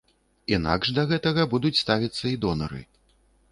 Інакш 0.55 0.91
да 0.95 1.03
гэтага 1.11 1.45
будуць 1.53 1.73
ставіцца 1.83 2.25
і 2.33 2.35
донары. 2.47 2.83